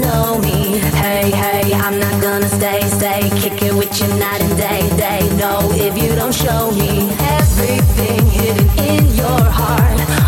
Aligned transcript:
know 0.00 0.38
me, 0.38 0.78
hey, 1.02 1.30
hey, 1.30 1.74
I'm 1.74 1.98
not 1.98 2.22
gonna 2.22 2.48
stay, 2.48 2.80
stay. 2.88 3.30
Kick 3.40 3.62
it 3.62 3.74
with 3.74 4.00
you 4.00 4.08
night 4.18 4.40
and 4.40 4.56
day, 4.56 4.88
day. 4.96 5.36
No, 5.36 5.58
if 5.72 5.96
you 5.96 6.14
don't 6.14 6.34
show 6.34 6.70
me 6.72 7.10
everything 7.38 8.26
hidden 8.30 8.68
in 8.78 9.14
your 9.14 9.40
heart, 9.58 10.23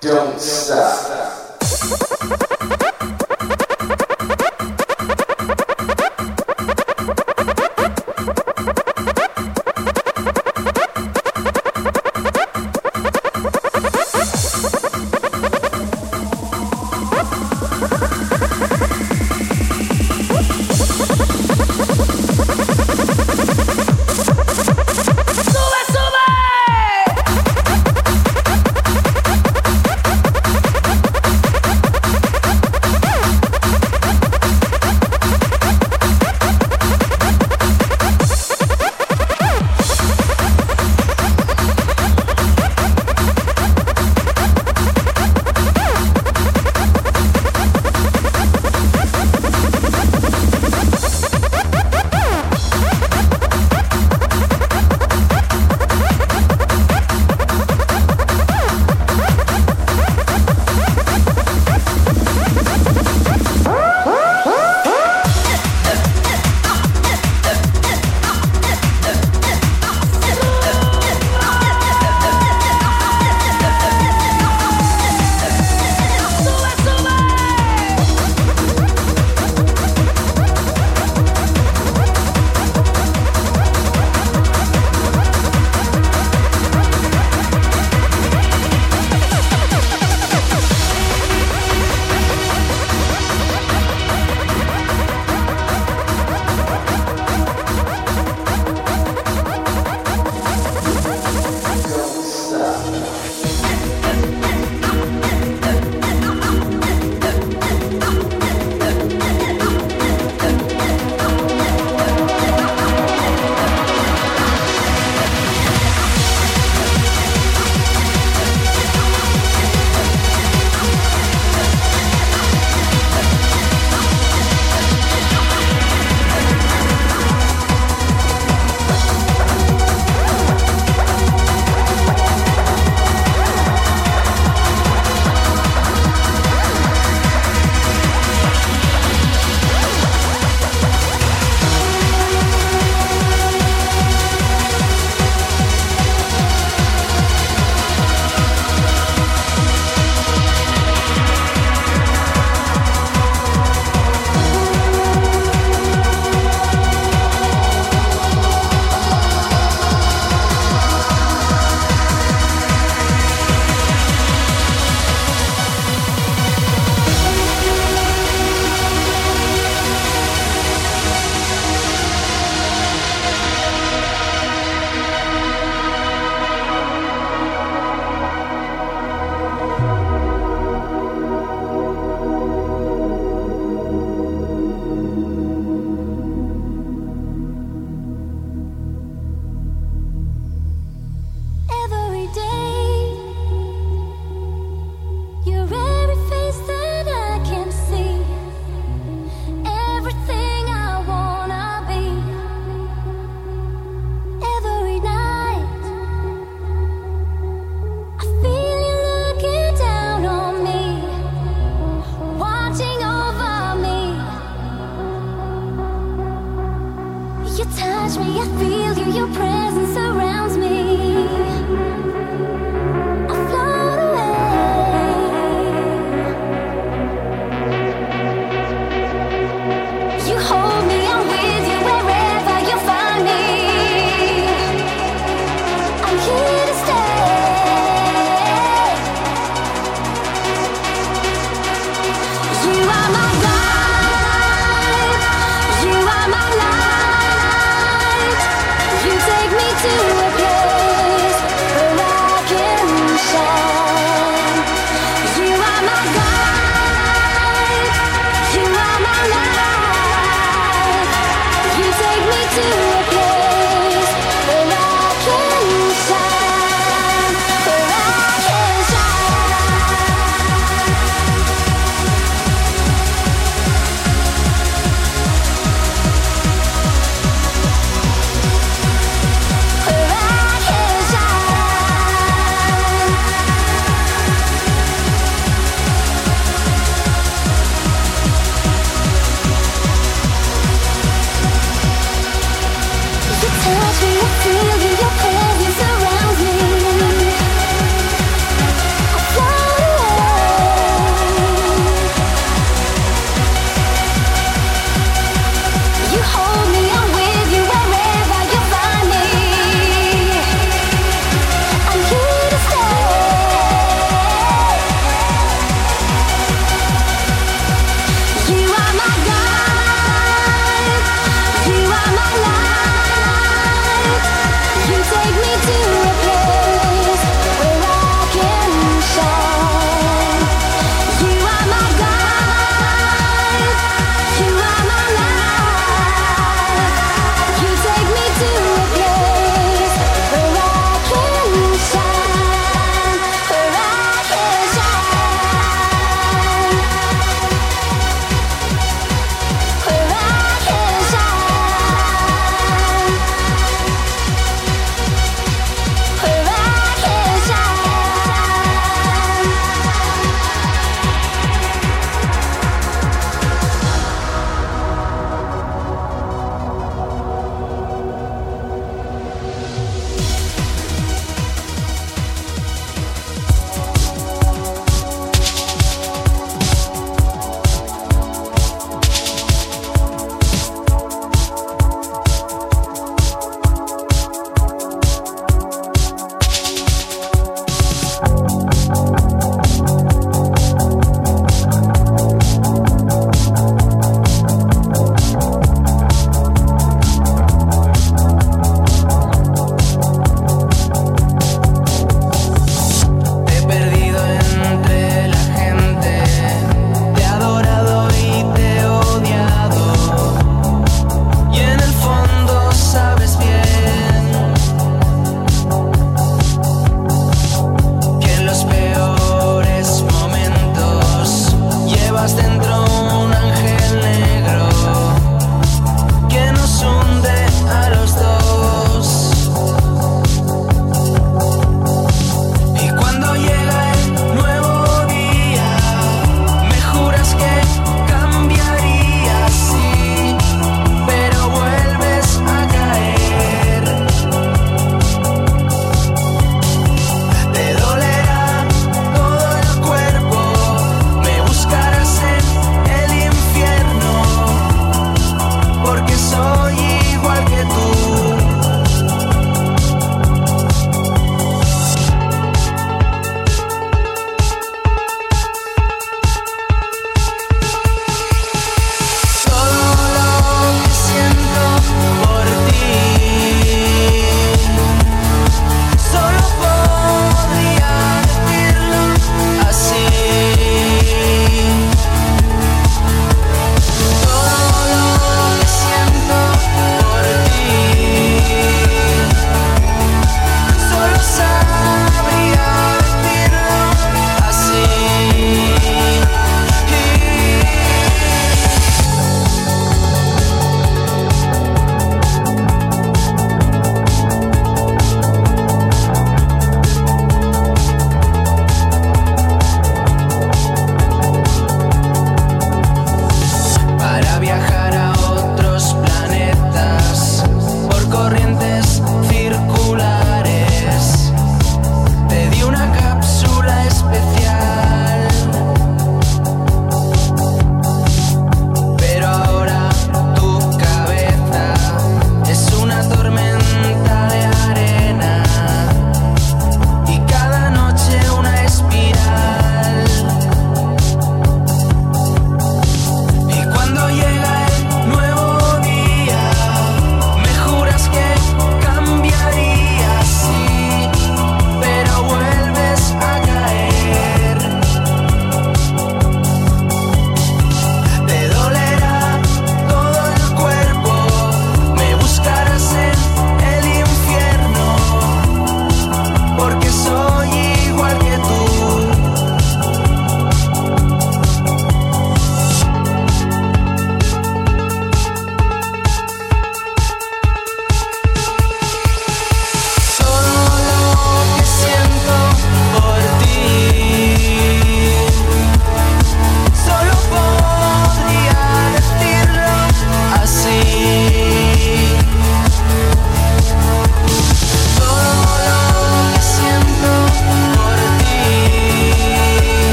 Don't 0.00 0.38
stop. 0.38 1.25